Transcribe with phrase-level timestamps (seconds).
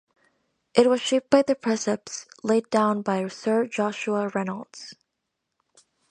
[0.73, 4.95] It was shaped by the precepts laid down by Sir Joshua Reynolds.